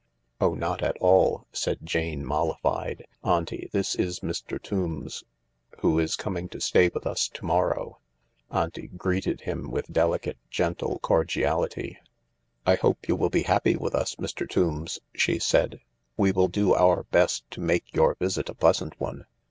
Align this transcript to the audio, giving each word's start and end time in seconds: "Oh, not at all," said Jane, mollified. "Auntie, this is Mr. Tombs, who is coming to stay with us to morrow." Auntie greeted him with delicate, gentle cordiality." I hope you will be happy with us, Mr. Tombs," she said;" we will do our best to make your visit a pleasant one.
"Oh, 0.39 0.55
not 0.55 0.81
at 0.81 0.97
all," 0.97 1.45
said 1.53 1.77
Jane, 1.83 2.25
mollified. 2.25 3.05
"Auntie, 3.23 3.69
this 3.71 3.93
is 3.93 4.21
Mr. 4.21 4.59
Tombs, 4.59 5.23
who 5.81 5.99
is 5.99 6.15
coming 6.15 6.49
to 6.49 6.59
stay 6.59 6.89
with 6.91 7.05
us 7.05 7.27
to 7.27 7.45
morrow." 7.45 7.99
Auntie 8.49 8.87
greeted 8.87 9.41
him 9.41 9.69
with 9.69 9.91
delicate, 9.93 10.39
gentle 10.49 10.97
cordiality." 11.03 11.99
I 12.65 12.77
hope 12.77 13.07
you 13.07 13.15
will 13.15 13.29
be 13.29 13.43
happy 13.43 13.75
with 13.75 13.93
us, 13.93 14.15
Mr. 14.15 14.49
Tombs," 14.49 14.97
she 15.13 15.37
said;" 15.37 15.81
we 16.17 16.31
will 16.31 16.47
do 16.47 16.73
our 16.73 17.03
best 17.11 17.43
to 17.51 17.61
make 17.61 17.93
your 17.93 18.15
visit 18.19 18.49
a 18.49 18.55
pleasant 18.55 18.99
one. 18.99 19.27